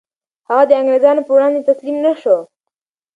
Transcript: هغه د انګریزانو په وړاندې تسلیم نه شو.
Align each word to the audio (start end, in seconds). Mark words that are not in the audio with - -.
هغه 0.49 0.63
د 0.67 0.71
انګریزانو 0.81 1.25
په 1.27 1.31
وړاندې 1.35 1.65
تسلیم 1.69 1.97
نه 2.05 2.13
شو. 2.21 2.37